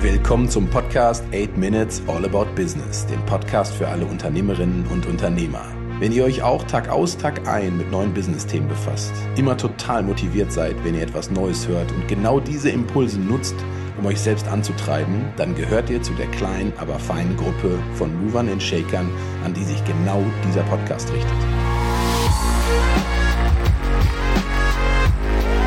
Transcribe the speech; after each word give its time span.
Willkommen 0.00 0.48
zum 0.48 0.70
Podcast 0.70 1.24
8 1.34 1.56
Minutes 1.56 2.00
All 2.06 2.24
About 2.24 2.54
Business, 2.54 3.04
dem 3.06 3.20
Podcast 3.26 3.74
für 3.74 3.88
alle 3.88 4.06
Unternehmerinnen 4.06 4.86
und 4.92 5.06
Unternehmer. 5.06 5.64
Wenn 5.98 6.12
ihr 6.12 6.22
euch 6.22 6.40
auch 6.40 6.62
Tag 6.62 6.88
aus, 6.88 7.16
Tag 7.16 7.48
ein 7.48 7.76
mit 7.76 7.90
neuen 7.90 8.14
Business-Themen 8.14 8.68
befasst, 8.68 9.12
immer 9.34 9.56
total 9.56 10.04
motiviert 10.04 10.52
seid, 10.52 10.76
wenn 10.84 10.94
ihr 10.94 11.02
etwas 11.02 11.32
Neues 11.32 11.66
hört 11.66 11.90
und 11.90 12.06
genau 12.06 12.38
diese 12.38 12.70
Impulse 12.70 13.18
nutzt, 13.18 13.56
um 13.98 14.06
euch 14.06 14.20
selbst 14.20 14.46
anzutreiben, 14.46 15.32
dann 15.36 15.56
gehört 15.56 15.90
ihr 15.90 16.00
zu 16.00 16.12
der 16.12 16.28
kleinen, 16.28 16.72
aber 16.76 16.96
feinen 17.00 17.36
Gruppe 17.36 17.76
von 17.94 18.24
Movern 18.24 18.48
und 18.50 18.62
Shakern, 18.62 19.10
an 19.44 19.52
die 19.52 19.64
sich 19.64 19.84
genau 19.84 20.22
dieser 20.46 20.62
Podcast 20.62 21.12
richtet. 21.12 21.32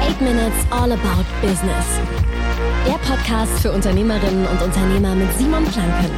8 0.08 0.22
Minutes 0.22 0.66
All 0.70 0.94
About 0.94 1.26
Business. 1.42 2.21
Der 2.86 2.94
Podcast 2.94 3.60
für 3.60 3.72
Unternehmerinnen 3.72 4.48
und 4.48 4.62
Unternehmer 4.62 5.14
mit 5.14 5.32
Simon 5.38 5.64
Planken. 5.66 6.10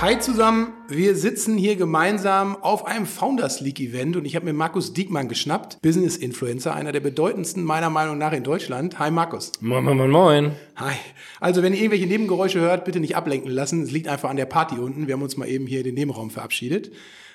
Hi 0.00 0.18
zusammen, 0.18 0.72
wir 0.88 1.14
sitzen 1.16 1.58
hier 1.58 1.76
gemeinsam 1.76 2.56
auf 2.56 2.86
einem 2.86 3.04
Founders 3.04 3.60
League 3.60 3.78
Event 3.80 4.16
und 4.16 4.24
ich 4.24 4.36
habe 4.36 4.46
mir 4.46 4.54
Markus 4.54 4.94
Diekmann 4.94 5.28
geschnappt, 5.28 5.82
Business 5.82 6.16
Influencer, 6.16 6.74
einer 6.74 6.92
der 6.92 7.00
bedeutendsten 7.00 7.62
meiner 7.62 7.90
Meinung 7.90 8.16
nach 8.16 8.32
in 8.32 8.42
Deutschland. 8.42 8.98
Hi 8.98 9.10
Markus. 9.10 9.52
Moin, 9.60 9.84
moin, 9.84 9.98
moin, 9.98 10.10
moin. 10.10 10.52
Hi. 10.76 10.94
Also 11.40 11.62
wenn 11.62 11.74
ihr 11.74 11.80
irgendwelche 11.80 12.06
Nebengeräusche 12.06 12.60
hört, 12.60 12.86
bitte 12.86 13.00
nicht 13.00 13.16
ablenken 13.16 13.50
lassen. 13.50 13.82
Es 13.82 13.90
liegt 13.90 14.08
einfach 14.08 14.30
an 14.30 14.36
der 14.36 14.46
Party 14.46 14.76
unten. 14.76 15.06
Wir 15.06 15.14
haben 15.14 15.22
uns 15.22 15.36
mal 15.36 15.46
eben 15.48 15.66
hier 15.66 15.80
in 15.80 15.84
den 15.84 15.94
Nebenraum 15.94 16.30
verabschiedet. 16.30 16.90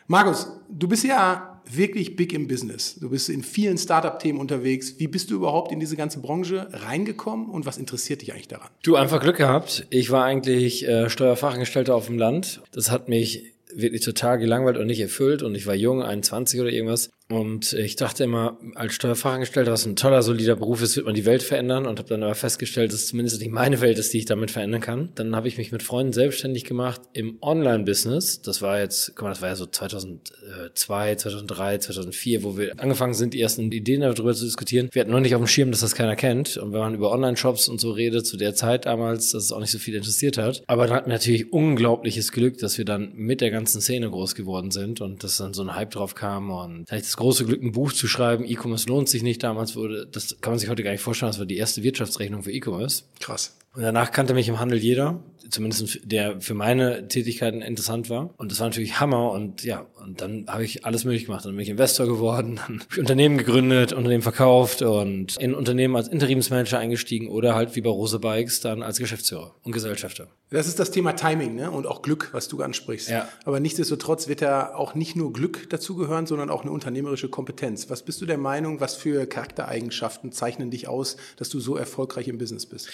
Markus, 0.07 0.47
du 0.69 0.87
bist 0.87 1.03
ja 1.03 1.54
wirklich 1.69 2.15
big 2.15 2.33
im 2.33 2.47
Business. 2.47 2.95
Du 2.99 3.09
bist 3.09 3.29
in 3.29 3.43
vielen 3.43 3.77
Startup-Themen 3.77 4.39
unterwegs. 4.39 4.95
Wie 4.97 5.07
bist 5.07 5.31
du 5.31 5.35
überhaupt 5.35 5.71
in 5.71 5.79
diese 5.79 5.95
ganze 5.95 6.19
Branche 6.19 6.67
reingekommen 6.71 7.49
und 7.49 7.65
was 7.65 7.77
interessiert 7.77 8.21
dich 8.21 8.33
eigentlich 8.33 8.47
daran? 8.47 8.69
Du 8.83 8.95
einfach 8.95 9.21
Glück 9.21 9.37
gehabt. 9.37 9.87
Ich 9.89 10.11
war 10.11 10.25
eigentlich 10.25 10.87
äh, 10.87 11.09
Steuerfachangestellter 11.09 11.95
auf 11.95 12.07
dem 12.07 12.17
Land. 12.17 12.61
Das 12.71 12.91
hat 12.91 13.09
mich 13.09 13.55
wirklich 13.73 14.01
total 14.01 14.37
gelangweilt 14.37 14.77
und 14.77 14.87
nicht 14.87 15.01
erfüllt 15.01 15.43
und 15.43 15.53
ich 15.55 15.67
war 15.67 15.75
jung, 15.75 16.01
21 16.01 16.61
oder 16.61 16.69
irgendwas 16.69 17.09
und 17.27 17.73
ich 17.73 17.95
dachte 17.95 18.23
immer, 18.23 18.59
als 18.75 18.93
Steuerfachangestellter, 18.93 19.71
was 19.71 19.85
ein 19.87 19.95
toller, 19.95 20.21
solider 20.21 20.55
Beruf 20.55 20.83
ist, 20.83 20.95
wird 20.95 21.07
man 21.07 21.15
die 21.15 21.25
Welt 21.25 21.41
verändern 21.41 21.87
und 21.87 21.97
habe 21.97 22.07
dann 22.07 22.21
aber 22.21 22.35
festgestellt, 22.35 22.93
dass 22.93 23.01
es 23.01 23.07
zumindest 23.07 23.39
nicht 23.39 23.51
meine 23.51 23.81
Welt 23.81 23.97
ist, 23.97 24.13
die 24.13 24.19
ich 24.19 24.25
damit 24.25 24.51
verändern 24.51 24.79
kann. 24.79 25.09
Dann 25.15 25.35
habe 25.35 25.47
ich 25.47 25.57
mich 25.57 25.71
mit 25.71 25.81
Freunden 25.81 26.13
selbstständig 26.13 26.65
gemacht 26.65 27.01
im 27.13 27.39
Online-Business. 27.41 28.43
Das 28.43 28.61
war 28.61 28.79
jetzt, 28.79 29.15
guck 29.15 29.23
mal, 29.23 29.29
das 29.29 29.41
war 29.41 29.49
ja 29.49 29.55
so 29.55 29.65
2002, 29.65 31.15
2003, 31.15 31.77
2004, 31.79 32.43
wo 32.43 32.57
wir 32.59 32.79
angefangen 32.79 33.15
sind, 33.15 33.33
die 33.33 33.41
ersten 33.41 33.71
Ideen 33.71 34.01
darüber 34.01 34.35
zu 34.35 34.45
diskutieren. 34.45 34.89
Wir 34.91 35.01
hatten 35.01 35.11
noch 35.11 35.19
nicht 35.19 35.33
auf 35.33 35.41
dem 35.41 35.47
Schirm, 35.47 35.71
dass 35.71 35.79
das 35.79 35.95
keiner 35.95 36.15
kennt. 36.15 36.57
Und 36.57 36.73
wenn 36.73 36.79
man 36.79 36.93
über 36.93 37.11
Online-Shops 37.11 37.69
und 37.69 37.81
so 37.81 37.89
redet, 37.89 38.27
zu 38.27 38.37
der 38.37 38.53
Zeit 38.53 38.85
damals, 38.85 39.31
dass 39.31 39.45
es 39.45 39.51
auch 39.51 39.61
nicht 39.61 39.71
so 39.71 39.79
viel 39.79 39.95
interessiert 39.95 40.37
hat. 40.37 40.61
Aber 40.67 40.85
dann 40.85 40.95
hatten 40.95 41.09
wir 41.09 41.15
natürlich 41.15 41.51
unglaubliches 41.51 42.31
Glück, 42.31 42.59
dass 42.59 42.77
wir 42.77 42.85
dann 42.85 43.13
mit 43.15 43.41
der 43.41 43.49
ganzen 43.49 43.81
Szene 43.81 44.11
groß 44.11 44.35
geworden 44.35 44.69
sind 44.69 45.01
und 45.01 45.23
dass 45.23 45.37
dann 45.37 45.55
so 45.55 45.63
ein 45.63 45.75
Hype 45.75 45.89
drauf 45.89 46.13
kam 46.13 46.51
und 46.51 46.85
das 46.87 47.14
große 47.15 47.45
Glück, 47.45 47.61
ein 47.61 47.71
Buch 47.71 47.93
zu 47.93 48.07
schreiben. 48.07 48.45
E-Commerce 48.45 48.87
lohnt 48.87 49.09
sich 49.09 49.23
nicht. 49.23 49.43
Damals 49.43 49.75
wurde, 49.75 50.07
das 50.07 50.39
kann 50.41 50.53
man 50.53 50.59
sich 50.59 50.69
heute 50.69 50.83
gar 50.83 50.91
nicht 50.91 51.01
vorstellen, 51.01 51.31
das 51.31 51.39
war 51.39 51.45
die 51.45 51.57
erste 51.57 51.83
Wirtschaftsrechnung 51.83 52.43
für 52.43 52.51
E-Commerce. 52.51 53.03
Krass. 53.19 53.57
Und 53.75 53.81
danach 53.81 54.11
kannte 54.11 54.33
mich 54.33 54.47
im 54.47 54.59
Handel 54.59 54.77
jeder, 54.77 55.21
zumindest 55.49 55.99
der 56.03 56.41
für 56.41 56.53
meine 56.53 57.07
Tätigkeiten 57.07 57.61
interessant 57.61 58.09
war. 58.09 58.33
Und 58.37 58.51
das 58.51 58.59
war 58.59 58.67
natürlich 58.67 58.99
Hammer. 58.99 59.31
Und 59.31 59.63
ja, 59.63 59.85
und 60.01 60.21
dann 60.21 60.45
habe 60.47 60.63
ich 60.63 60.85
alles 60.85 61.03
möglich 61.03 61.25
gemacht. 61.25 61.45
Dann 61.45 61.51
bin 61.53 61.61
ich 61.61 61.69
Investor 61.69 62.05
geworden, 62.05 62.55
dann 62.67 62.79
habe 62.79 62.89
ich 62.91 62.99
Unternehmen 62.99 63.37
gegründet, 63.37 63.93
Unternehmen 63.93 64.23
verkauft 64.23 64.81
und 64.81 65.37
in 65.37 65.53
Unternehmen 65.53 65.95
als 65.95 66.07
Interimsmanager 66.07 66.79
eingestiegen 66.79 67.27
oder 67.27 67.55
halt 67.55 67.75
wie 67.75 67.81
bei 67.81 67.89
Rose 67.89 68.19
Bikes 68.19 68.61
dann 68.61 68.81
als 68.83 68.97
Geschäftsführer 68.97 69.55
und 69.63 69.71
Gesellschafter. 69.71 70.27
Das 70.51 70.67
ist 70.67 70.79
das 70.79 70.91
Thema 70.91 71.13
Timing 71.13 71.55
ne? 71.55 71.71
und 71.71 71.87
auch 71.87 72.01
Glück, 72.03 72.29
was 72.31 72.47
du 72.47 72.61
ansprichst. 72.61 73.09
Ja. 73.09 73.27
Aber 73.45 73.59
nichtsdestotrotz 73.59 74.27
wird 74.27 74.43
da 74.43 74.75
auch 74.75 74.93
nicht 74.93 75.15
nur 75.15 75.33
Glück 75.33 75.69
dazugehören, 75.71 76.27
sondern 76.27 76.51
auch 76.51 76.61
eine 76.61 76.71
unternehmerische 76.71 77.29
Kompetenz. 77.29 77.89
Was 77.89 78.03
bist 78.03 78.21
du 78.21 78.27
der 78.27 78.37
Meinung, 78.37 78.79
was 78.79 78.95
für 78.95 79.25
Charaktereigenschaften 79.25 80.31
zeichnen 80.31 80.69
dich 80.69 80.87
aus, 80.87 81.17
dass 81.37 81.49
du 81.49 81.59
so 81.59 81.75
erfolgreich 81.75 82.27
im 82.27 82.37
Business 82.37 82.67
bist? 82.67 82.89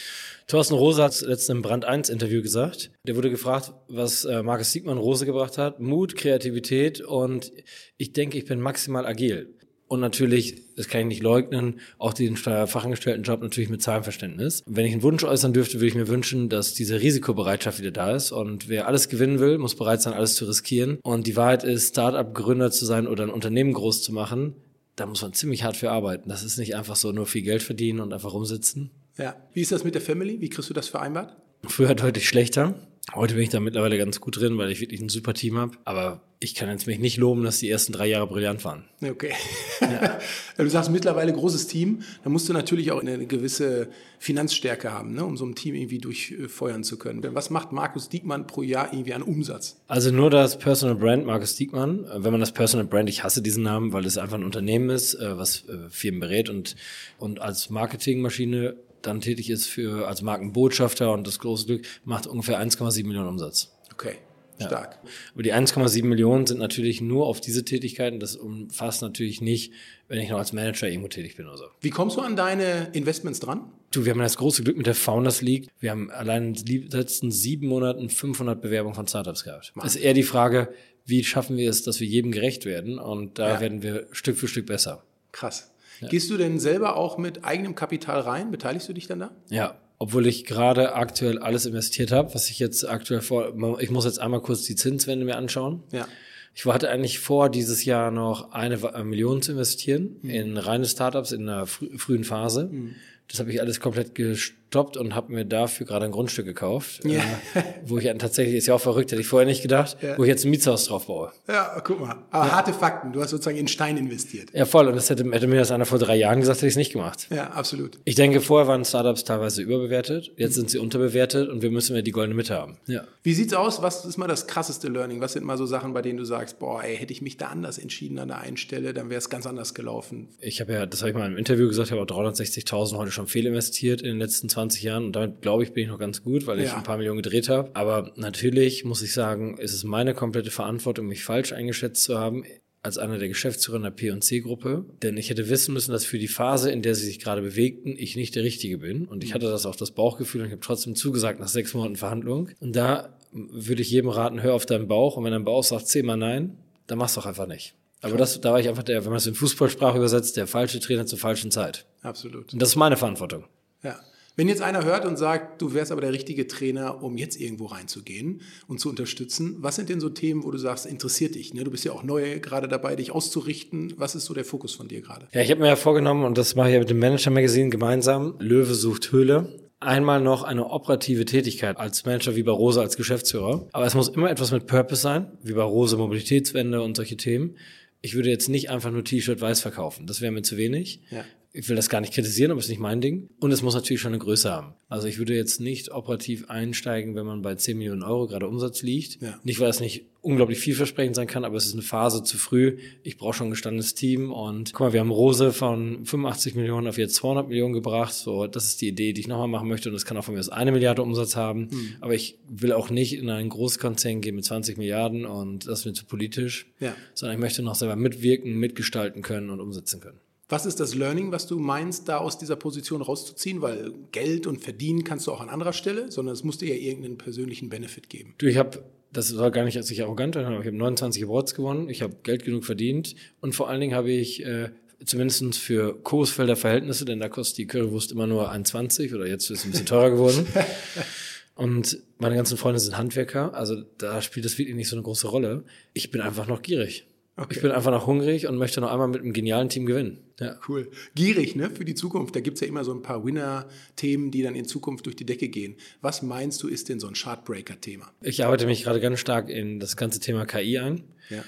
Thorsten 0.47 0.70
Rose 0.75 1.03
hat 1.03 1.19
letztens 1.21 1.49
im 1.49 1.61
Brand 1.61 1.85
1 1.85 2.09
Interview 2.09 2.41
gesagt. 2.41 2.91
Der 3.07 3.15
wurde 3.15 3.29
gefragt, 3.29 3.73
was 3.87 4.25
äh, 4.25 4.43
Markus 4.43 4.71
Siegmann 4.71 4.97
Rose 4.97 5.25
gebracht 5.25 5.57
hat. 5.57 5.79
Mut, 5.79 6.15
Kreativität 6.15 7.01
und 7.01 7.51
ich 7.97 8.13
denke, 8.13 8.37
ich 8.37 8.45
bin 8.45 8.59
maximal 8.59 9.05
agil. 9.05 9.55
Und 9.91 9.99
natürlich, 9.99 10.73
das 10.77 10.87
kann 10.87 11.01
ich 11.01 11.07
nicht 11.07 11.21
leugnen, 11.21 11.81
auch 11.97 12.13
den 12.13 12.37
Steuerfachangestelltenjob 12.37 13.41
natürlich 13.41 13.69
mit 13.69 13.81
Zahlenverständnis. 13.81 14.63
Wenn 14.65 14.85
ich 14.85 14.93
einen 14.93 15.03
Wunsch 15.03 15.25
äußern 15.25 15.51
dürfte, 15.51 15.79
würde 15.79 15.87
ich 15.87 15.95
mir 15.95 16.07
wünschen, 16.07 16.47
dass 16.47 16.73
diese 16.73 17.01
Risikobereitschaft 17.01 17.81
wieder 17.81 17.91
da 17.91 18.15
ist. 18.15 18.31
Und 18.31 18.69
wer 18.69 18.87
alles 18.87 19.09
gewinnen 19.09 19.41
will, 19.41 19.57
muss 19.57 19.75
bereit 19.75 20.01
sein, 20.01 20.13
alles 20.13 20.35
zu 20.35 20.45
riskieren. 20.45 20.97
Und 21.03 21.27
die 21.27 21.35
Wahrheit 21.35 21.65
ist, 21.65 21.89
Start-up-Gründer 21.89 22.71
zu 22.71 22.85
sein 22.85 23.05
oder 23.05 23.25
ein 23.25 23.29
Unternehmen 23.29 23.73
groß 23.73 24.01
zu 24.01 24.13
machen, 24.13 24.55
da 24.95 25.05
muss 25.05 25.21
man 25.21 25.33
ziemlich 25.33 25.63
hart 25.63 25.75
für 25.75 25.91
arbeiten. 25.91 26.29
Das 26.29 26.43
ist 26.43 26.57
nicht 26.57 26.75
einfach 26.75 26.95
so 26.95 27.11
nur 27.11 27.25
viel 27.25 27.41
Geld 27.41 27.61
verdienen 27.61 27.99
und 27.99 28.13
einfach 28.13 28.31
rumsitzen. 28.31 28.91
Ja. 29.21 29.35
Wie 29.53 29.61
ist 29.61 29.71
das 29.71 29.83
mit 29.83 29.95
der 29.95 30.01
Family? 30.01 30.41
Wie 30.41 30.49
kriegst 30.49 30.69
du 30.69 30.73
das 30.73 30.87
vereinbart? 30.87 31.35
Früher 31.67 31.93
deutlich 31.93 32.27
schlechter. 32.27 32.75
Heute 33.13 33.33
bin 33.33 33.43
ich 33.43 33.49
da 33.49 33.59
mittlerweile 33.59 33.97
ganz 33.97 34.21
gut 34.21 34.39
drin, 34.39 34.57
weil 34.57 34.71
ich 34.71 34.79
wirklich 34.79 35.01
ein 35.01 35.09
super 35.09 35.33
Team 35.33 35.57
habe. 35.57 35.73
Aber 35.85 36.21
ich 36.39 36.55
kann 36.55 36.69
jetzt 36.69 36.87
mich 36.87 36.97
nicht 36.97 37.17
loben, 37.17 37.43
dass 37.43 37.59
die 37.59 37.69
ersten 37.69 37.93
drei 37.93 38.07
Jahre 38.07 38.25
brillant 38.25 38.63
waren. 38.63 38.85
Okay. 39.03 39.33
Ja. 39.81 40.19
du 40.57 40.69
sagst 40.69 40.91
mittlerweile 40.91 41.33
großes 41.33 41.67
Team, 41.67 42.03
da 42.23 42.29
musst 42.29 42.47
du 42.47 42.53
natürlich 42.53 42.91
auch 42.91 43.01
eine 43.01 43.25
gewisse 43.25 43.89
Finanzstärke 44.17 44.93
haben, 44.93 45.13
ne, 45.13 45.25
um 45.25 45.35
so 45.35 45.45
ein 45.45 45.55
Team 45.55 45.75
irgendwie 45.75 45.97
durchfeuern 45.97 46.83
zu 46.83 46.97
können. 46.97 47.21
Was 47.35 47.49
macht 47.49 47.71
Markus 47.71 48.07
Diekmann 48.07 48.47
pro 48.47 48.61
Jahr 48.61 48.93
irgendwie 48.93 49.13
an 49.13 49.23
Umsatz? 49.23 49.81
Also 49.87 50.11
nur 50.11 50.29
das 50.29 50.57
Personal 50.57 50.95
Brand 50.95 51.25
Markus 51.25 51.55
Diekmann. 51.55 52.05
Wenn 52.15 52.31
man 52.31 52.39
das 52.39 52.53
Personal 52.53 52.87
Brand, 52.87 53.09
ich 53.09 53.23
hasse 53.23 53.41
diesen 53.41 53.63
Namen, 53.63 53.93
weil 53.93 54.05
es 54.05 54.17
einfach 54.17 54.37
ein 54.37 54.45
Unternehmen 54.45 54.89
ist, 54.89 55.17
was 55.19 55.65
Firmen 55.89 56.21
berät 56.21 56.49
und, 56.49 56.75
und 57.17 57.41
als 57.41 57.69
Marketingmaschine 57.69 58.77
dann 59.01 59.22
tätig 59.22 59.50
ist 59.50 59.67
für 59.67 60.07
als 60.07 60.22
Markenbotschafter 60.22 61.12
und 61.12 61.28
das 61.28 61.39
große 61.39 61.66
Glück 61.66 61.85
macht 62.03 62.28
ungefähr 62.28 62.62
1,7 62.62 63.06
Millionen 63.06 63.29
Umsatz. 63.29 63.72
Okay. 63.94 64.17
Stark. 64.66 65.00
Ja. 65.03 65.09
Aber 65.34 65.44
die 65.44 65.53
1,7 65.53 66.06
Millionen 66.06 66.45
sind 66.45 66.59
natürlich 66.59 67.01
nur 67.01 67.25
auf 67.25 67.41
diese 67.41 67.66
Tätigkeiten. 67.66 68.19
Das 68.19 68.35
umfasst 68.35 69.01
natürlich 69.01 69.41
nicht, 69.41 69.73
wenn 70.07 70.19
ich 70.19 70.29
noch 70.29 70.38
als 70.38 70.53
Manager 70.53 70.88
irgendwo 70.88 71.07
tätig 71.07 71.35
bin 71.35 71.47
oder 71.47 71.57
so. 71.57 71.66
Wie 71.79 71.90
kommst 71.90 72.17
du 72.17 72.22
an 72.22 72.35
deine 72.35 72.90
Investments 72.94 73.40
dran? 73.40 73.72
Du, 73.91 74.06
wir 74.06 74.11
haben 74.11 74.19
das 74.19 74.38
große 74.38 74.63
Glück 74.63 74.78
mit 74.78 74.88
der 74.88 74.95
Founders 74.95 75.41
League. 75.41 75.67
Wir 75.79 75.91
haben 75.91 76.09
allein 76.11 76.53
in 76.53 76.66
den 76.66 76.90
letzten 76.90 77.31
sieben 77.31 77.67
Monaten 77.67 78.09
500 78.09 78.61
Bewerbungen 78.61 78.95
von 78.95 79.07
Startups 79.07 79.44
gehabt. 79.44 79.73
Das 79.75 79.95
ist 79.95 80.01
eher 80.01 80.13
die 80.13 80.23
Frage, 80.23 80.73
wie 81.06 81.23
schaffen 81.23 81.57
wir 81.57 81.69
es, 81.69 81.84
dass 81.84 82.00
wir 82.00 82.07
jedem 82.07 82.31
gerecht 82.31 82.66
werden? 82.66 83.00
Und 83.00 83.40
da 83.40 83.56
ja. 83.56 83.61
werden 83.61 83.81
wir 83.81 84.07
Stück 84.11 84.38
für 84.38 84.47
Stück 84.47 84.67
besser. 84.67 85.03
Krass. 85.31 85.72
Ja. 86.00 86.07
Gehst 86.07 86.29
du 86.29 86.38
denn 86.38 86.59
selber 86.59 86.96
auch 86.96 87.18
mit 87.18 87.44
eigenem 87.44 87.75
Kapital 87.75 88.22
rein? 88.22 88.52
Beteiligst 88.52 88.90
du 88.90 88.94
dich 88.94 89.07
dann 89.07 89.19
da? 89.19 89.31
Ja, 89.50 89.78
obwohl 90.00 90.25
ich 90.25 90.46
gerade 90.46 90.96
aktuell 90.96 91.38
alles 91.38 91.66
investiert 91.66 92.12
habe, 92.12 92.34
was 92.34 92.50
ich 92.50 92.57
jetzt 92.57 92.88
aktuell 92.90 93.22
vor, 93.22 93.53
ich 93.79 93.91
muss 93.91 94.06
jetzt 94.06 94.19
einmal 94.19 94.41
kurz 94.41 94.63
die 94.63 94.75
Zinswende 94.75 95.25
mir 95.25 95.38
anschauen. 95.38 95.84
Ja. 95.91 96.07
Ich 96.53 96.66
hatte 96.66 96.90
eigentlich 96.90 97.19
vor, 97.19 97.50
dieses 97.50 97.85
Jahr 97.85 98.12
noch 98.12 98.52
eine 98.52 98.78
Million 99.03 99.41
zu 99.41 99.52
investieren 99.52 100.18
mhm. 100.22 100.29
in 100.29 100.57
reine 100.57 100.85
Startups 100.85 101.31
in 101.31 101.47
einer 101.47 101.68
frü 101.68 101.97
frühen 101.97 102.23
Phase. 102.23 102.66
Mhm. 102.66 102.96
Das 103.28 103.40
habe 103.40 103.52
ich 103.52 103.62
alles 103.62 103.79
komplett 103.79 104.16
gestoppt 104.16 104.60
und 104.75 105.15
habe 105.15 105.33
mir 105.33 105.45
dafür 105.45 105.85
gerade 105.85 106.05
ein 106.05 106.11
Grundstück 106.11 106.45
gekauft, 106.45 107.03
ja. 107.03 107.19
äh, 107.19 107.63
wo 107.85 107.97
ich 107.97 108.05
tatsächlich, 108.17 108.55
ist 108.55 108.67
ja 108.67 108.75
auch 108.75 108.81
verrückt, 108.81 109.11
hätte 109.11 109.21
ich 109.21 109.27
vorher 109.27 109.45
nicht 109.45 109.61
gedacht, 109.61 109.97
ja. 110.01 110.17
wo 110.17 110.23
ich 110.23 110.29
jetzt 110.29 110.45
ein 110.45 110.49
Mietshaus 110.49 110.85
drauf 110.85 111.07
baue. 111.07 111.31
Ja, 111.47 111.81
guck 111.83 111.99
mal. 111.99 112.15
Aber 112.31 112.45
ja. 112.45 112.51
harte 112.53 112.73
Fakten, 112.73 113.11
du 113.11 113.21
hast 113.21 113.31
sozusagen 113.31 113.57
in 113.57 113.67
Stein 113.67 113.97
investiert. 113.97 114.49
Ja, 114.53 114.65
voll. 114.65 114.87
Und 114.87 114.95
das 114.95 115.09
hätte, 115.09 115.29
hätte 115.31 115.47
mir 115.47 115.57
das 115.57 115.71
einer 115.71 115.85
vor 115.85 115.99
drei 115.99 116.15
Jahren 116.15 116.39
gesagt, 116.39 116.59
hätte 116.59 116.67
ich 116.67 116.73
es 116.73 116.77
nicht 116.77 116.93
gemacht. 116.93 117.27
Ja, 117.29 117.51
absolut. 117.51 117.99
Ich 118.05 118.15
denke, 118.15 118.41
vorher 118.41 118.67
waren 118.67 118.85
Startups 118.85 119.23
teilweise 119.23 119.61
überbewertet, 119.61 120.31
jetzt 120.37 120.55
sind 120.55 120.69
sie 120.69 120.78
unterbewertet 120.78 121.49
und 121.49 121.61
wir 121.61 121.72
müssen 121.72 121.96
ja 121.96 122.01
die 122.01 122.11
goldene 122.11 122.35
Mitte 122.35 122.55
haben. 122.55 122.78
Ja. 122.87 123.03
Wie 123.23 123.34
sieht's 123.34 123.53
aus? 123.53 123.81
Was 123.81 124.05
ist 124.05 124.17
mal 124.17 124.28
das 124.28 124.47
krasseste 124.47 124.87
Learning? 124.87 125.19
Was 125.19 125.34
sind 125.34 125.46
mal 125.46 125.57
so 125.57 125.66
Sachen, 125.66 125.93
bei 125.93 126.01
denen 126.01 126.17
du 126.17 126.23
sagst, 126.23 126.59
boah, 126.59 126.84
ey, 126.84 126.96
hätte 126.96 127.11
ich 127.11 127.22
mich 127.22 127.37
da 127.37 127.47
anders 127.47 127.78
entschieden 127.78 128.19
an 128.19 128.29
der 128.29 128.40
einen 128.40 128.57
Stelle, 128.57 128.93
dann 128.93 129.09
wäre 129.09 129.19
es 129.19 129.29
ganz 129.29 129.46
anders 129.46 129.73
gelaufen? 129.73 130.29
Ich 130.40 130.61
habe 130.61 130.73
ja, 130.73 130.85
das 130.85 131.01
habe 131.01 131.09
ich 131.11 131.16
mal 131.16 131.29
im 131.29 131.37
Interview 131.37 131.67
gesagt, 131.67 131.87
ich 131.87 131.91
habe 131.91 132.01
auch 132.01 132.05
360.000 132.05 132.96
heute 132.96 133.11
schon 133.11 133.28
fehlinvestiert 133.28 134.01
in 134.01 134.07
den 134.07 134.19
letzten 134.19 134.47
20 134.47 134.60
Jahren 134.81 135.05
und 135.05 135.16
damit 135.16 135.41
glaube 135.41 135.63
ich, 135.63 135.73
bin 135.73 135.84
ich 135.84 135.90
noch 135.90 135.99
ganz 135.99 136.23
gut, 136.23 136.47
weil 136.47 136.59
ich 136.59 136.67
ja. 136.67 136.78
ein 136.78 136.84
paar 136.84 136.97
Millionen 136.97 137.22
gedreht 137.22 137.49
habe. 137.49 137.72
Aber 137.73 138.11
natürlich 138.16 138.85
muss 138.85 139.02
ich 139.02 139.13
sagen, 139.13 139.58
ist 139.58 139.73
es 139.73 139.84
meine 139.84 140.13
komplette 140.13 140.52
Verantwortung, 140.52 141.08
mich 141.08 141.23
falsch 141.23 141.53
eingeschätzt 141.53 142.03
zu 142.03 142.19
haben 142.19 142.43
als 142.84 142.97
einer 142.97 143.19
der 143.19 143.28
Geschäftsführer 143.28 143.78
in 143.78 143.84
der 143.84 143.91
P&C-Gruppe, 143.91 144.85
denn 145.03 145.16
ich 145.17 145.29
hätte 145.29 145.49
wissen 145.49 145.73
müssen, 145.73 145.91
dass 145.91 146.03
für 146.03 146.17
die 146.17 146.28
Phase, 146.28 146.72
in 146.72 146.81
der 146.81 146.96
sie 146.96 147.05
sich 147.05 147.19
gerade 147.19 147.41
bewegten, 147.41 147.96
ich 147.96 148.16
nicht 148.16 148.35
der 148.35 148.43
Richtige 148.43 148.79
bin. 148.79 149.05
Und 149.05 149.23
ich 149.23 149.35
hatte 149.35 149.46
das 149.46 149.67
auch 149.67 149.75
das 149.75 149.91
Bauchgefühl 149.91 150.41
und 150.41 150.47
ich 150.47 150.53
habe 150.53 150.61
trotzdem 150.61 150.96
zugesagt 150.96 151.40
nach 151.40 151.47
sechs 151.47 151.75
Monaten 151.75 151.96
Verhandlung. 151.96 152.49
Und 152.59 152.75
da 152.75 153.17
würde 153.31 153.84
ich 153.84 153.91
jedem 153.91 154.09
raten, 154.09 154.41
hör 154.41 154.55
auf 154.55 154.66
deinen 154.66 154.87
Bauch 154.87 155.16
und 155.16 155.23
wenn 155.23 155.31
dein 155.31 155.43
Bauch 155.43 155.63
sagt 155.63 155.87
zehnmal 155.87 156.17
nein, 156.17 156.58
dann 156.87 156.97
mach's 156.97 157.13
doch 157.13 157.28
einfach 157.28 157.47
nicht. 157.47 157.75
Aber 158.02 158.17
das, 158.17 158.41
da 158.41 158.53
war 158.53 158.59
ich 158.59 158.67
einfach 158.67 158.84
der, 158.84 159.03
wenn 159.03 159.11
man 159.11 159.17
es 159.17 159.28
in 159.28 159.35
Fußballsprache 159.35 159.97
übersetzt, 159.97 160.35
der 160.35 160.47
falsche 160.47 160.79
Trainer 160.79 161.05
zur 161.05 161.19
falschen 161.19 161.52
Zeit. 161.52 161.85
Absolut. 162.02 162.52
Und 162.52 162.61
das 162.61 162.69
ist 162.69 162.75
meine 162.75 162.97
Verantwortung. 162.97 163.46
Ja. 163.84 163.99
Wenn 164.35 164.47
jetzt 164.47 164.61
einer 164.61 164.85
hört 164.85 165.05
und 165.05 165.17
sagt, 165.17 165.61
du 165.61 165.73
wärst 165.73 165.91
aber 165.91 166.01
der 166.01 166.13
richtige 166.13 166.47
Trainer, 166.47 167.03
um 167.03 167.17
jetzt 167.17 167.39
irgendwo 167.39 167.66
reinzugehen 167.66 168.41
und 168.67 168.79
zu 168.79 168.89
unterstützen, 168.89 169.57
was 169.59 169.75
sind 169.75 169.89
denn 169.89 169.99
so 169.99 170.09
Themen, 170.09 170.43
wo 170.43 170.51
du 170.51 170.57
sagst, 170.57 170.85
interessiert 170.85 171.35
dich? 171.35 171.53
Ne? 171.53 171.63
Du 171.66 171.72
bist 171.72 171.83
ja 171.83 171.91
auch 171.91 172.03
neu 172.03 172.39
gerade 172.39 172.67
dabei, 172.67 172.95
dich 172.95 173.11
auszurichten. 173.11 173.93
Was 173.97 174.16
ist 174.16 174.25
so 174.25 174.33
der 174.33 174.45
Fokus 174.45 174.73
von 174.73 174.87
dir 174.87 175.01
gerade? 175.01 175.28
Ja, 175.33 175.41
ich 175.41 175.51
habe 175.51 175.59
mir 175.59 175.67
ja 175.67 175.75
vorgenommen, 175.75 176.23
und 176.23 176.37
das 176.37 176.55
mache 176.55 176.69
ich 176.69 176.73
ja 176.73 176.79
mit 176.79 176.89
dem 176.89 176.99
Manager 176.99 177.31
Magazine 177.31 177.69
gemeinsam, 177.69 178.35
Löwe 178.39 178.73
sucht 178.73 179.11
Höhle. 179.11 179.69
Einmal 179.81 180.22
noch 180.22 180.43
eine 180.43 180.69
operative 180.69 181.25
Tätigkeit 181.25 181.77
als 181.77 182.05
Manager 182.05 182.35
wie 182.35 182.43
bei 182.43 182.51
Rose 182.51 182.79
als 182.79 182.97
Geschäftsführer. 182.97 183.67
Aber 183.73 183.85
es 183.85 183.95
muss 183.95 184.09
immer 184.09 184.29
etwas 184.29 184.51
mit 184.51 184.67
Purpose 184.67 185.01
sein, 185.01 185.31
wie 185.41 185.53
bei 185.53 185.63
Rose 185.63 185.97
Mobilitätswende 185.97 186.81
und 186.81 186.95
solche 186.95 187.17
Themen. 187.17 187.57
Ich 188.01 188.13
würde 188.13 188.29
jetzt 188.29 188.47
nicht 188.47 188.69
einfach 188.69 188.91
nur 188.91 189.03
T-Shirt 189.03 189.41
weiß 189.41 189.61
verkaufen. 189.61 190.05
Das 190.07 190.22
wäre 190.22 190.31
mir 190.31 190.43
zu 190.43 190.55
wenig. 190.55 191.01
Ja 191.09 191.25
ich 191.53 191.67
will 191.67 191.75
das 191.75 191.89
gar 191.89 191.99
nicht 191.99 192.13
kritisieren, 192.13 192.51
aber 192.51 192.59
es 192.59 192.65
ist 192.65 192.69
nicht 192.69 192.79
mein 192.79 193.01
Ding. 193.01 193.29
Und 193.39 193.51
es 193.51 193.61
muss 193.61 193.75
natürlich 193.75 193.99
schon 193.99 194.13
eine 194.13 194.19
Größe 194.19 194.49
haben. 194.49 194.73
Also 194.87 195.07
ich 195.07 195.17
würde 195.17 195.35
jetzt 195.35 195.59
nicht 195.59 195.91
operativ 195.91 196.49
einsteigen, 196.49 197.15
wenn 197.15 197.25
man 197.25 197.41
bei 197.41 197.55
10 197.55 197.77
Millionen 197.77 198.03
Euro 198.03 198.27
gerade 198.27 198.47
Umsatz 198.47 198.81
liegt. 198.83 199.21
Ja. 199.21 199.37
Nicht, 199.43 199.59
weil 199.59 199.69
es 199.69 199.81
nicht 199.81 200.05
unglaublich 200.21 200.59
vielversprechend 200.59 201.15
sein 201.15 201.27
kann, 201.27 201.43
aber 201.43 201.57
es 201.57 201.65
ist 201.65 201.73
eine 201.73 201.81
Phase 201.81 202.23
zu 202.23 202.37
früh. 202.37 202.77
Ich 203.03 203.17
brauche 203.17 203.33
schon 203.33 203.47
ein 203.47 203.51
gestandenes 203.51 203.95
Team 203.95 204.31
und 204.31 204.71
guck 204.71 204.79
mal, 204.79 204.93
wir 204.93 205.01
haben 205.01 205.11
Rose 205.11 205.51
von 205.51 206.05
85 206.05 206.55
Millionen 206.55 206.87
auf 206.87 206.97
jetzt 206.97 207.15
200 207.15 207.49
Millionen 207.49 207.73
gebracht. 207.73 208.13
So, 208.13 208.47
das 208.47 208.67
ist 208.67 208.81
die 208.81 208.87
Idee, 208.87 209.11
die 209.11 209.21
ich 209.21 209.27
nochmal 209.27 209.47
machen 209.47 209.67
möchte 209.67 209.89
und 209.89 209.93
das 209.93 210.05
kann 210.05 210.15
auch 210.17 210.23
von 210.23 210.35
mir 210.35 210.39
aus 210.39 210.49
eine 210.49 210.71
Milliarde 210.71 211.01
Umsatz 211.01 211.35
haben. 211.35 211.67
Mhm. 211.71 211.95
Aber 211.99 212.13
ich 212.13 212.37
will 212.47 212.71
auch 212.71 212.89
nicht 212.89 213.17
in 213.17 213.29
einen 213.29 213.49
Großkonzern 213.49 214.21
gehen 214.21 214.35
mit 214.35 214.45
20 214.45 214.77
Milliarden 214.77 215.25
und 215.25 215.67
das 215.67 215.85
mir 215.85 215.93
zu 215.93 216.05
politisch, 216.05 216.67
ja. 216.79 216.95
sondern 217.13 217.37
ich 217.37 217.41
möchte 217.41 217.61
noch 217.61 217.75
selber 217.75 217.95
mitwirken, 217.95 218.57
mitgestalten 218.57 219.21
können 219.21 219.49
und 219.49 219.59
umsetzen 219.59 219.99
können. 219.99 220.19
Was 220.51 220.65
ist 220.65 220.81
das 220.81 220.95
Learning, 220.95 221.31
was 221.31 221.47
du 221.47 221.59
meinst, 221.59 222.09
da 222.09 222.17
aus 222.17 222.37
dieser 222.37 222.57
Position 222.57 223.01
rauszuziehen? 223.01 223.61
Weil 223.61 223.93
Geld 224.11 224.47
und 224.47 224.61
Verdienen 224.61 225.05
kannst 225.05 225.25
du 225.25 225.31
auch 225.31 225.39
an 225.39 225.47
anderer 225.47 225.71
Stelle, 225.71 226.11
sondern 226.11 226.33
es 226.33 226.43
muss 226.43 226.57
dir 226.57 226.67
ja 226.67 226.75
irgendeinen 226.75 227.17
persönlichen 227.17 227.69
Benefit 227.69 228.09
geben. 228.09 228.35
Du, 228.37 228.47
ich 228.47 228.57
habe, 228.57 228.83
das 229.13 229.29
soll 229.29 229.49
gar 229.51 229.63
nicht 229.63 229.77
als 229.77 229.89
ich 229.89 230.01
arrogant 230.01 230.35
sein, 230.35 230.43
aber 230.43 230.59
ich 230.59 230.67
habe 230.67 230.75
29 230.75 231.23
Awards 231.23 231.55
gewonnen, 231.55 231.87
ich 231.87 232.01
habe 232.01 232.17
Geld 232.23 232.43
genug 232.43 232.65
verdient 232.65 233.15
und 233.39 233.55
vor 233.55 233.69
allen 233.69 233.79
Dingen 233.79 233.95
habe 233.95 234.11
ich 234.11 234.45
äh, 234.45 234.71
zumindest 235.05 235.57
für 235.57 235.97
Coesfelder 236.03 236.57
Verhältnisse, 236.57 237.05
denn 237.05 237.21
da 237.21 237.29
kostet 237.29 237.59
die 237.59 237.67
Currywurst 237.67 238.11
immer 238.11 238.27
nur 238.27 238.51
1,20 238.51 239.15
oder 239.15 239.27
jetzt 239.27 239.49
ist 239.49 239.59
es 239.59 239.65
ein 239.65 239.71
bisschen 239.71 239.85
teurer 239.85 240.09
geworden. 240.09 240.45
Und 241.55 241.99
meine 242.17 242.35
ganzen 242.35 242.57
Freunde 242.57 242.79
sind 242.79 242.97
Handwerker, 242.97 243.53
also 243.53 243.83
da 243.97 244.21
spielt 244.21 244.45
das 244.45 244.57
wirklich 244.57 244.75
nicht 244.75 244.87
so 244.87 244.95
eine 244.95 245.03
große 245.03 245.27
Rolle. 245.27 245.63
Ich 245.93 246.09
bin 246.09 246.19
einfach 246.19 246.47
noch 246.47 246.61
gierig. 246.61 247.05
Okay. 247.41 247.55
Ich 247.55 247.61
bin 247.61 247.72
einfach 247.72 247.90
noch 247.90 248.05
hungrig 248.05 248.46
und 248.46 248.58
möchte 248.58 248.82
noch 248.82 248.91
einmal 248.91 249.08
mit 249.08 249.22
einem 249.22 249.34
genialen 249.34 249.67
Team 249.67 249.88
gewinnen. 249.88 250.20
Ja. 250.40 250.59
Cool. 250.67 250.91
Gierig, 251.16 251.55
ne, 251.55 251.72
für 251.72 251.85
die 251.85 251.96
Zukunft. 251.96 252.35
Da 252.35 252.40
gibt 252.40 252.55
es 252.55 252.61
ja 252.61 252.67
immer 252.67 252.84
so 252.84 252.93
ein 252.93 253.02
paar 253.02 253.26
Winner-Themen, 253.26 254.29
die 254.29 254.43
dann 254.43 254.53
in 254.53 254.66
Zukunft 254.66 255.08
durch 255.08 255.16
die 255.16 255.26
Decke 255.26 255.49
gehen. 255.49 255.76
Was 256.01 256.22
meinst 256.22 256.62
du, 256.62 256.67
ist 256.67 256.89
denn 256.89 257.00
so 257.00 257.08
ein 257.08 257.15
Chartbreaker-Thema? 257.15 258.12
Ich 258.22 258.46
arbeite 258.46 258.67
mich 258.67 258.84
gerade 258.84 259.00
ganz 259.00 259.20
stark 259.20 259.50
in 259.50 259.79
das 259.79 259.98
ganze 259.98 260.20
Thema 260.20 260.46
KI 260.46 260.77
ein. 260.77 261.03
Ja. 261.29 261.43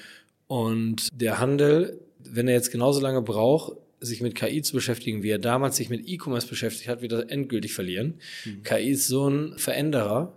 Und 0.48 1.10
der 1.14 1.40
Handel, 1.40 2.00
wenn 2.20 2.48
er 2.48 2.56
jetzt 2.56 2.72
genauso 2.72 3.00
lange 3.00 3.22
braucht, 3.22 3.78
sich 4.00 4.22
mit 4.22 4.34
KI 4.34 4.64
zu 4.64 4.74
beschäftigen, 4.74 5.22
wie 5.22 5.30
er 5.30 5.40
damals 5.40 5.78
sich 5.78 5.90
mit 5.92 6.08
E-Commerce 6.08 6.48
beschäftigt 6.48 6.90
hat, 6.90 7.04
wird 7.04 7.12
er 7.12 7.30
endgültig 7.30 7.74
verlieren. 7.74 8.16
Mhm. 8.46 8.64
KI 8.64 8.90
ist 8.90 9.08
so 9.08 9.30
ein 9.30 9.58
Veränderer 9.58 10.34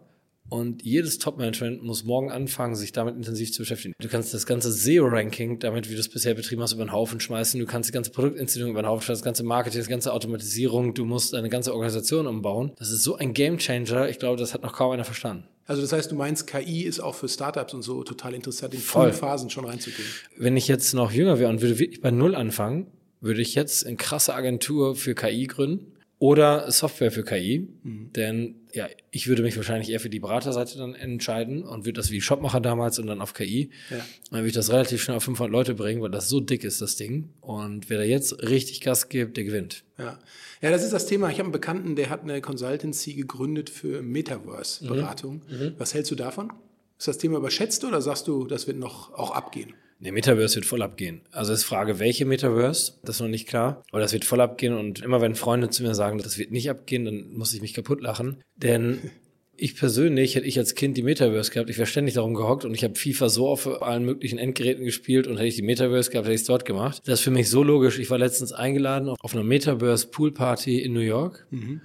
und 0.48 0.84
jedes 0.84 1.18
Top-Management 1.18 1.82
muss 1.82 2.04
morgen 2.04 2.30
anfangen, 2.30 2.76
sich 2.76 2.92
damit 2.92 3.16
intensiv 3.16 3.52
zu 3.52 3.62
beschäftigen. 3.62 3.94
Du 4.00 4.08
kannst 4.08 4.32
das 4.32 4.46
ganze 4.46 4.70
SEO-Ranking, 4.70 5.58
damit 5.58 5.90
wie 5.90 5.94
du 5.94 6.00
es 6.00 6.08
bisher 6.08 6.34
betrieben 6.34 6.62
hast, 6.62 6.72
über 6.72 6.84
den 6.84 6.92
Haufen 6.92 7.20
schmeißen. 7.20 7.58
Du 7.58 7.66
kannst 7.66 7.88
die 7.88 7.92
ganze 7.92 8.10
Produktinstitution 8.10 8.70
über 8.70 8.82
den 8.82 8.88
Haufen 8.88 9.02
schmeißen, 9.02 9.20
das 9.20 9.24
ganze 9.24 9.44
Marketing, 9.44 9.80
das 9.80 9.88
ganze 9.88 10.12
Automatisierung. 10.12 10.94
Du 10.94 11.04
musst 11.04 11.34
eine 11.34 11.48
ganze 11.48 11.72
Organisation 11.72 12.26
umbauen. 12.26 12.72
Das 12.78 12.90
ist 12.90 13.02
so 13.02 13.16
ein 13.16 13.34
Gamechanger. 13.34 14.08
Ich 14.08 14.18
glaube, 14.18 14.38
das 14.38 14.54
hat 14.54 14.62
noch 14.62 14.72
kaum 14.72 14.92
einer 14.92 15.04
verstanden. 15.04 15.48
Also 15.66 15.82
das 15.82 15.92
heißt, 15.92 16.12
du 16.12 16.14
meinst, 16.14 16.46
KI 16.46 16.82
ist 16.82 17.00
auch 17.00 17.16
für 17.16 17.28
Startups 17.28 17.74
und 17.74 17.82
so 17.82 18.04
total 18.04 18.34
interessant, 18.34 18.72
in 18.72 18.80
frühen 18.80 19.12
Phasen 19.12 19.50
schon 19.50 19.64
reinzugehen. 19.64 20.08
Wenn 20.36 20.56
ich 20.56 20.68
jetzt 20.68 20.94
noch 20.94 21.10
jünger 21.10 21.40
wäre 21.40 21.50
und 21.50 21.60
würde 21.60 21.80
wirklich 21.80 22.00
bei 22.00 22.12
Null 22.12 22.36
anfangen, 22.36 22.86
würde 23.20 23.42
ich 23.42 23.56
jetzt 23.56 23.84
eine 23.84 23.96
krasse 23.96 24.34
Agentur 24.34 24.94
für 24.94 25.16
KI 25.16 25.48
gründen 25.48 25.95
oder 26.18 26.70
Software 26.70 27.10
für 27.10 27.24
KI. 27.24 27.68
Mhm. 27.82 28.12
Denn 28.14 28.54
ja, 28.72 28.88
ich 29.10 29.26
würde 29.26 29.42
mich 29.42 29.56
wahrscheinlich 29.56 29.90
eher 29.90 30.00
für 30.00 30.10
die 30.10 30.20
Beraterseite 30.20 30.78
dann 30.78 30.94
entscheiden 30.94 31.62
und 31.62 31.84
würde 31.84 32.00
das 32.00 32.10
wie 32.10 32.20
Shopmacher 32.20 32.60
damals 32.60 32.98
und 32.98 33.06
dann 33.06 33.20
auf 33.20 33.34
KI. 33.34 33.70
Ja. 33.90 33.98
Dann 34.30 34.40
würde 34.40 34.48
ich 34.48 34.54
das 34.54 34.70
relativ 34.70 35.02
schnell 35.02 35.16
auf 35.18 35.24
500 35.24 35.50
Leute 35.50 35.74
bringen, 35.74 36.00
weil 36.02 36.10
das 36.10 36.28
so 36.28 36.40
dick 36.40 36.64
ist, 36.64 36.80
das 36.80 36.96
Ding. 36.96 37.30
Und 37.40 37.90
wer 37.90 37.98
da 37.98 38.04
jetzt 38.04 38.42
richtig 38.42 38.80
Gas 38.80 39.08
gibt, 39.08 39.36
der 39.36 39.44
gewinnt. 39.44 39.84
Ja, 39.98 40.18
ja 40.62 40.70
das 40.70 40.82
ist 40.82 40.92
das 40.92 41.06
Thema. 41.06 41.28
Ich 41.28 41.34
habe 41.34 41.44
einen 41.44 41.52
Bekannten, 41.52 41.96
der 41.96 42.10
hat 42.10 42.22
eine 42.22 42.40
Consultancy 42.40 43.14
gegründet 43.14 43.68
für 43.68 44.02
Metaverse-Beratung. 44.02 45.42
Mhm. 45.48 45.58
Mhm. 45.58 45.74
Was 45.78 45.94
hältst 45.94 46.10
du 46.10 46.14
davon? 46.14 46.52
Ist 46.98 47.08
das 47.08 47.18
Thema 47.18 47.38
überschätzt 47.38 47.84
oder 47.84 48.00
sagst 48.00 48.26
du, 48.26 48.46
das 48.46 48.66
wird 48.66 48.78
noch 48.78 49.12
auch 49.12 49.32
abgehen? 49.32 49.74
Der 49.98 50.12
Metaverse 50.12 50.56
wird 50.56 50.66
voll 50.66 50.82
abgehen. 50.82 51.22
Also 51.30 51.52
es 51.52 51.60
ist 51.60 51.64
Frage, 51.64 51.98
welche 51.98 52.26
Metaverse, 52.26 52.94
das 53.02 53.16
ist 53.16 53.20
noch 53.20 53.28
nicht 53.28 53.48
klar. 53.48 53.82
Aber 53.90 54.00
das 54.00 54.12
wird 54.12 54.24
voll 54.24 54.40
abgehen 54.40 54.74
und 54.74 55.02
immer 55.02 55.20
wenn 55.20 55.34
Freunde 55.34 55.70
zu 55.70 55.82
mir 55.82 55.94
sagen, 55.94 56.18
das 56.18 56.38
wird 56.38 56.50
nicht 56.50 56.68
abgehen, 56.68 57.04
dann 57.04 57.32
muss 57.32 57.54
ich 57.54 57.62
mich 57.62 57.72
kaputt 57.72 58.02
lachen. 58.02 58.42
Denn 58.56 59.10
ich 59.56 59.74
persönlich 59.74 60.34
hätte 60.34 60.46
ich 60.46 60.58
als 60.58 60.74
Kind 60.74 60.98
die 60.98 61.02
Metaverse 61.02 61.50
gehabt, 61.50 61.70
ich 61.70 61.78
wäre 61.78 61.86
ständig 61.86 62.14
darum 62.14 62.34
gehockt 62.34 62.66
und 62.66 62.74
ich 62.74 62.84
habe 62.84 62.94
FIFA 62.94 63.30
so 63.30 63.48
auf 63.48 63.82
allen 63.82 64.04
möglichen 64.04 64.38
Endgeräten 64.38 64.84
gespielt 64.84 65.26
und 65.26 65.38
hätte 65.38 65.46
ich 65.46 65.56
die 65.56 65.62
Metaverse 65.62 66.10
gehabt, 66.10 66.26
hätte 66.26 66.34
ich 66.34 66.42
es 66.42 66.46
dort 66.46 66.66
gemacht. 66.66 67.00
Das 67.06 67.20
ist 67.20 67.24
für 67.24 67.30
mich 67.30 67.48
so 67.48 67.62
logisch. 67.62 67.98
Ich 67.98 68.10
war 68.10 68.18
letztens 68.18 68.52
eingeladen 68.52 69.08
auf 69.08 69.34
einer 69.34 69.44
Metaverse 69.44 70.08
Pool 70.08 70.32
Party 70.32 70.78
in 70.78 70.92
New 70.92 71.00
York. 71.00 71.46
Mhm 71.50 71.80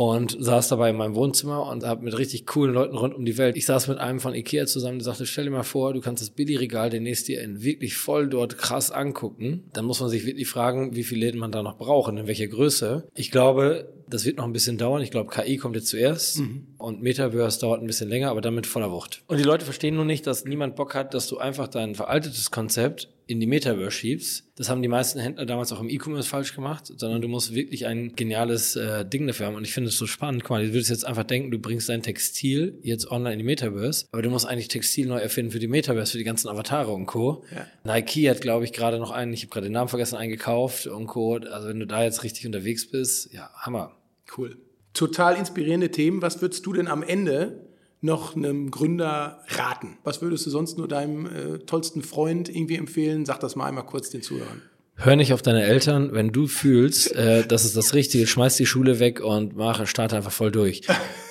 und 0.00 0.34
saß 0.40 0.68
dabei 0.68 0.88
in 0.88 0.96
meinem 0.96 1.14
Wohnzimmer 1.14 1.66
und 1.66 1.84
habe 1.84 2.02
mit 2.02 2.16
richtig 2.16 2.46
coolen 2.46 2.72
Leuten 2.72 2.96
rund 2.96 3.14
um 3.14 3.26
die 3.26 3.36
Welt. 3.36 3.58
Ich 3.58 3.66
saß 3.66 3.86
mit 3.88 3.98
einem 3.98 4.18
von 4.18 4.34
Ikea 4.34 4.64
zusammen, 4.64 4.98
der 4.98 5.04
sagte, 5.04 5.26
stell 5.26 5.44
dir 5.44 5.50
mal 5.50 5.62
vor, 5.62 5.92
du 5.92 6.00
kannst 6.00 6.22
das 6.22 6.30
Billigregal 6.30 6.88
demnächst 6.88 7.28
dir 7.28 7.42
in 7.42 7.62
wirklich 7.62 7.98
voll 7.98 8.26
dort 8.26 8.56
krass 8.56 8.90
angucken. 8.90 9.64
Dann 9.74 9.84
muss 9.84 10.00
man 10.00 10.08
sich 10.08 10.24
wirklich 10.24 10.48
fragen, 10.48 10.96
wie 10.96 11.04
viele 11.04 11.26
Läden 11.26 11.38
man 11.38 11.52
da 11.52 11.62
noch 11.62 11.76
braucht 11.76 12.10
und 12.10 12.16
in 12.16 12.26
welcher 12.26 12.46
Größe. 12.46 13.08
Ich 13.14 13.30
glaube, 13.30 13.92
das 14.10 14.24
wird 14.24 14.36
noch 14.36 14.44
ein 14.44 14.52
bisschen 14.52 14.78
dauern. 14.78 15.02
Ich 15.02 15.10
glaube, 15.10 15.30
KI 15.30 15.56
kommt 15.56 15.76
jetzt 15.76 15.88
zuerst 15.88 16.40
mhm. 16.40 16.66
und 16.78 17.02
Metaverse 17.02 17.60
dauert 17.60 17.80
ein 17.80 17.86
bisschen 17.86 18.08
länger, 18.08 18.30
aber 18.30 18.40
damit 18.40 18.66
voller 18.66 18.90
Wucht. 18.90 19.22
Und 19.26 19.38
die 19.38 19.44
Leute 19.44 19.64
verstehen 19.64 19.96
nur 19.96 20.04
nicht, 20.04 20.26
dass 20.26 20.44
niemand 20.44 20.76
Bock 20.76 20.94
hat, 20.94 21.14
dass 21.14 21.28
du 21.28 21.38
einfach 21.38 21.68
dein 21.68 21.94
veraltetes 21.94 22.50
Konzept 22.50 23.08
in 23.30 23.38
die 23.38 23.46
Metaverse 23.46 23.92
schiebst. 23.92 24.50
Das 24.56 24.68
haben 24.68 24.82
die 24.82 24.88
meisten 24.88 25.20
Händler 25.20 25.46
damals 25.46 25.70
auch 25.70 25.78
im 25.78 25.88
E-Commerce 25.88 26.28
falsch 26.28 26.52
gemacht, 26.52 26.92
sondern 26.96 27.22
du 27.22 27.28
musst 27.28 27.54
wirklich 27.54 27.86
ein 27.86 28.16
geniales 28.16 28.74
äh, 28.74 29.06
Ding 29.06 29.24
dafür 29.28 29.46
haben. 29.46 29.54
Und 29.54 29.62
ich 29.62 29.72
finde 29.72 29.90
es 29.90 29.96
so 29.96 30.08
spannend. 30.08 30.42
Guck 30.42 30.50
mal, 30.50 30.66
du 30.66 30.72
würdest 30.72 30.90
jetzt 30.90 31.06
einfach 31.06 31.22
denken, 31.22 31.52
du 31.52 31.60
bringst 31.60 31.88
dein 31.88 32.02
Textil 32.02 32.80
jetzt 32.82 33.08
online 33.08 33.34
in 33.34 33.38
die 33.38 33.44
Metaverse, 33.44 34.06
aber 34.10 34.22
du 34.22 34.30
musst 34.30 34.46
eigentlich 34.46 34.66
Textil 34.66 35.06
neu 35.06 35.18
erfinden 35.18 35.52
für 35.52 35.60
die 35.60 35.68
Metaverse, 35.68 36.10
für 36.10 36.18
die 36.18 36.24
ganzen 36.24 36.48
Avatare 36.48 36.90
und 36.90 37.06
Co. 37.06 37.44
Ja. 37.54 37.66
Nike 37.84 38.28
hat, 38.28 38.40
glaube 38.40 38.64
ich, 38.64 38.72
gerade 38.72 38.98
noch 38.98 39.12
einen, 39.12 39.32
ich 39.32 39.42
habe 39.42 39.50
gerade 39.50 39.68
den 39.68 39.74
Namen 39.74 39.88
vergessen, 39.88 40.16
eingekauft 40.16 40.88
und 40.88 41.06
Co. 41.06 41.36
Also 41.36 41.68
wenn 41.68 41.78
du 41.78 41.86
da 41.86 42.02
jetzt 42.02 42.24
richtig 42.24 42.46
unterwegs 42.46 42.90
bist, 42.90 43.32
ja, 43.32 43.48
Hammer. 43.54 43.96
Cool. 44.36 44.56
Total 44.92 45.36
inspirierende 45.36 45.90
Themen. 45.90 46.22
Was 46.22 46.40
würdest 46.40 46.66
du 46.66 46.72
denn 46.72 46.88
am 46.88 47.02
Ende 47.02 47.66
noch 48.00 48.34
einem 48.34 48.70
Gründer 48.70 49.44
raten? 49.48 49.98
Was 50.04 50.22
würdest 50.22 50.46
du 50.46 50.50
sonst 50.50 50.78
nur 50.78 50.88
deinem 50.88 51.26
äh, 51.26 51.58
tollsten 51.58 52.02
Freund 52.02 52.48
irgendwie 52.48 52.76
empfehlen? 52.76 53.26
Sag 53.26 53.40
das 53.40 53.56
mal 53.56 53.66
einmal 53.66 53.84
kurz 53.84 54.10
den 54.10 54.22
Zuhörern. 54.22 54.62
Hör 54.96 55.16
nicht 55.16 55.32
auf 55.32 55.40
deine 55.40 55.62
Eltern, 55.62 56.12
wenn 56.12 56.30
du 56.30 56.46
fühlst, 56.46 57.14
äh, 57.16 57.46
das 57.46 57.64
ist 57.64 57.74
das 57.74 57.94
Richtige, 57.94 58.26
schmeiß 58.26 58.56
die 58.56 58.66
Schule 58.66 59.00
weg 59.00 59.20
und 59.20 59.56
mach, 59.56 59.86
starte 59.86 60.16
einfach 60.16 60.32
voll 60.32 60.52
durch. 60.52 60.82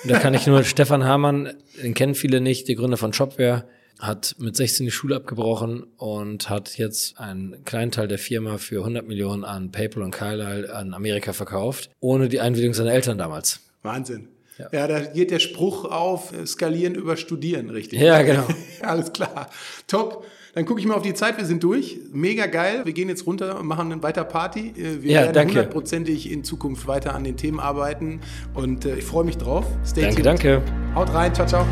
Und 0.02 0.10
da 0.10 0.18
kann 0.18 0.34
ich 0.34 0.46
nur 0.48 0.64
Stefan 0.64 1.04
Hamann, 1.04 1.54
den 1.80 1.94
kennen 1.94 2.16
viele 2.16 2.40
nicht, 2.40 2.66
der 2.66 2.74
Gründer 2.74 2.96
von 2.96 3.12
Shopware, 3.12 3.68
hat 4.00 4.36
mit 4.38 4.56
16 4.56 4.86
die 4.86 4.92
Schule 4.92 5.16
abgebrochen 5.16 5.84
und 5.96 6.48
hat 6.48 6.78
jetzt 6.78 7.18
einen 7.20 7.64
kleinen 7.64 7.92
Teil 7.92 8.08
der 8.08 8.18
Firma 8.18 8.58
für 8.58 8.80
100 8.80 9.06
Millionen 9.06 9.44
an 9.44 9.70
PayPal 9.70 10.02
und 10.02 10.10
Carlyle 10.10 10.74
an 10.74 10.94
Amerika 10.94 11.32
verkauft, 11.32 11.90
ohne 12.00 12.28
die 12.28 12.40
Einwilligung 12.40 12.74
seiner 12.74 12.92
Eltern 12.92 13.18
damals. 13.18 13.60
Wahnsinn. 13.82 14.28
Ja. 14.58 14.68
ja, 14.72 14.88
da 14.88 15.00
geht 15.00 15.30
der 15.30 15.38
Spruch 15.38 15.86
auf, 15.86 16.32
skalieren 16.44 16.94
über 16.94 17.16
studieren, 17.16 17.70
richtig? 17.70 18.00
Ja, 18.00 18.20
genau. 18.22 18.46
Alles 18.82 19.12
klar. 19.12 19.48
Top. 19.86 20.26
Dann 20.52 20.64
gucke 20.66 20.80
ich 20.80 20.86
mal 20.86 20.94
auf 20.94 21.02
die 21.02 21.14
Zeit, 21.14 21.38
wir 21.38 21.44
sind 21.46 21.62
durch. 21.62 21.98
Mega 22.12 22.46
geil. 22.46 22.82
Wir 22.84 22.92
gehen 22.92 23.08
jetzt 23.08 23.24
runter 23.26 23.58
und 23.58 23.66
machen 23.66 23.92
eine 23.92 24.02
weiter 24.02 24.24
Party. 24.24 24.72
Äh, 24.76 25.02
wir 25.02 25.12
ja, 25.12 25.20
werden 25.22 25.48
hundertprozentig 25.48 26.30
in 26.30 26.44
Zukunft 26.44 26.86
weiter 26.86 27.14
an 27.14 27.24
den 27.24 27.36
Themen 27.36 27.60
arbeiten 27.60 28.20
und 28.54 28.84
äh, 28.84 28.96
ich 28.96 29.04
freue 29.04 29.24
mich 29.24 29.38
drauf. 29.38 29.64
Stay 29.86 30.02
danke, 30.02 30.16
tuned. 30.16 30.26
danke. 30.26 30.62
Haut 30.94 31.14
rein. 31.14 31.34
Ciao, 31.34 31.46
ciao. 31.46 31.66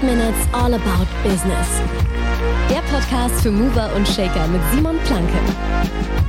8 0.00 0.02
Minutes 0.02 0.48
All 0.52 0.72
About 0.72 1.06
Business. 1.22 1.68
Der 2.70 2.80
Podcast 2.90 3.42
für 3.42 3.50
Mover 3.50 3.90
und 3.94 4.08
Shaker 4.08 4.46
mit 4.48 4.60
Simon 4.72 4.98
Planke. 5.04 6.19